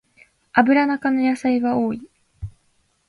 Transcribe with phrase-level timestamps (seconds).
[0.53, 2.01] アブラナ科の野菜は多い